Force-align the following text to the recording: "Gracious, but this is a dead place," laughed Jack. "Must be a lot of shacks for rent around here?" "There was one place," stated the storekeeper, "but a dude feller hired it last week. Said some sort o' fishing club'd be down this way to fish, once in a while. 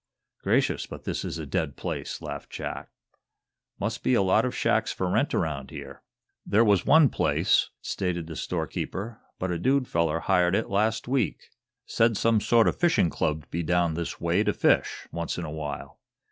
"Gracious, 0.41 0.87
but 0.87 1.03
this 1.03 1.23
is 1.23 1.37
a 1.37 1.45
dead 1.45 1.75
place," 1.77 2.23
laughed 2.23 2.49
Jack. 2.49 2.89
"Must 3.79 4.01
be 4.01 4.15
a 4.15 4.23
lot 4.23 4.45
of 4.45 4.55
shacks 4.55 4.91
for 4.91 5.07
rent 5.07 5.31
around 5.31 5.69
here?" 5.69 6.01
"There 6.43 6.65
was 6.65 6.87
one 6.87 7.07
place," 7.09 7.69
stated 7.83 8.25
the 8.25 8.35
storekeeper, 8.35 9.19
"but 9.37 9.51
a 9.51 9.59
dude 9.59 9.87
feller 9.87 10.21
hired 10.21 10.55
it 10.55 10.69
last 10.71 11.07
week. 11.07 11.51
Said 11.85 12.17
some 12.17 12.41
sort 12.41 12.65
o' 12.67 12.71
fishing 12.71 13.11
club'd 13.11 13.51
be 13.51 13.61
down 13.61 13.93
this 13.93 14.19
way 14.19 14.43
to 14.43 14.53
fish, 14.53 15.07
once 15.11 15.37
in 15.37 15.45
a 15.45 15.51
while. 15.51 15.99